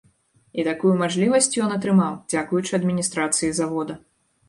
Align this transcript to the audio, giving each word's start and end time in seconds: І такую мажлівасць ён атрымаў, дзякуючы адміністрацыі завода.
І 0.59 0.63
такую 0.67 0.93
мажлівасць 1.01 1.53
ён 1.67 1.77
атрымаў, 1.77 2.19
дзякуючы 2.35 2.71
адміністрацыі 2.83 3.55
завода. 3.63 4.05